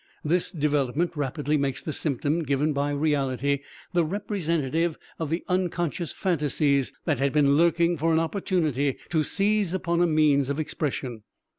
[0.25, 3.59] This development rapidly makes the symptom given by reality
[3.93, 9.75] the representative of the unconscious phantasies that had been lurking for an opportunity to seize
[9.75, 11.21] upon a means of expression.